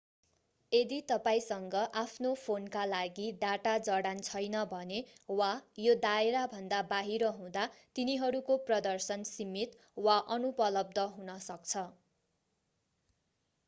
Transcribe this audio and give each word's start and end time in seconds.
यदि 0.71 0.95
तपाईंसँग 1.09 1.75
आफ्नो 1.99 2.29
फोनका 2.39 2.85
लागि 2.87 3.25
डाटा 3.41 3.73
जडान 3.89 4.23
छैन 4.29 4.63
भने 4.71 5.01
वा 5.33 5.49
यो 5.83 5.95
दायराभन्दा 6.07 6.81
बाहिर 6.89 7.29
हुँदा 7.35 7.67
तिनीहरूको 7.95 8.57
प्रदर्शन 8.65 9.29
सीमित 9.31 9.79
वा 10.01 10.17
अनुपलब्ध 10.33 11.07
हुन 11.13 11.37
सक्छ 11.43 11.85